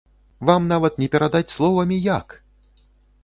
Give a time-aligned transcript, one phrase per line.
[0.49, 2.33] Вам нават не перадаць словамі як!